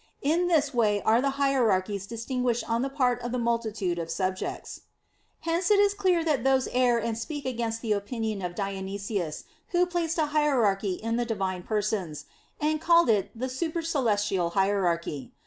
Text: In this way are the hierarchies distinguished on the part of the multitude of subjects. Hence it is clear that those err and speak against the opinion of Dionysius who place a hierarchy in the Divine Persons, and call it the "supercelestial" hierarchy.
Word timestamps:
In 0.23 0.47
this 0.47 0.73
way 0.73 0.99
are 1.03 1.21
the 1.21 1.29
hierarchies 1.37 2.07
distinguished 2.07 2.67
on 2.67 2.81
the 2.81 2.89
part 2.89 3.21
of 3.21 3.31
the 3.31 3.37
multitude 3.37 3.99
of 3.99 4.09
subjects. 4.09 4.81
Hence 5.41 5.69
it 5.69 5.77
is 5.77 5.93
clear 5.93 6.23
that 6.25 6.43
those 6.43 6.67
err 6.71 6.97
and 6.99 7.15
speak 7.15 7.45
against 7.45 7.83
the 7.83 7.91
opinion 7.91 8.41
of 8.41 8.55
Dionysius 8.55 9.43
who 9.67 9.85
place 9.85 10.17
a 10.17 10.25
hierarchy 10.33 10.93
in 10.93 11.17
the 11.17 11.25
Divine 11.25 11.61
Persons, 11.61 12.25
and 12.59 12.81
call 12.81 13.09
it 13.09 13.29
the 13.37 13.45
"supercelestial" 13.45 14.53
hierarchy. 14.53 15.33